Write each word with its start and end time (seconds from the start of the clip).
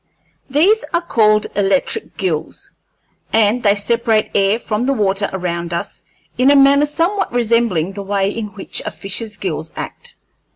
These 0.49 0.83
are 0.95 1.01
called 1.03 1.45
electric 1.55 2.17
gills, 2.17 2.71
and 3.31 3.61
they 3.61 3.75
separate 3.75 4.31
air 4.33 4.57
from 4.57 4.87
the 4.87 4.93
water 4.93 5.29
around 5.31 5.75
us 5.75 6.05
in 6.39 6.49
a 6.49 6.55
manner 6.55 6.87
somewhat 6.87 7.31
resembling 7.31 7.93
the 7.93 8.01
way 8.01 8.31
in 8.31 8.47
which 8.55 8.81
a 8.83 8.89
fish's 8.89 9.37
gills 9.37 9.71
act. 9.75 10.15